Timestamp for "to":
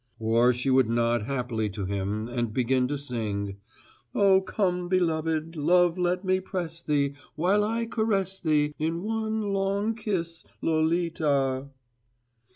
1.69-1.85, 2.87-2.97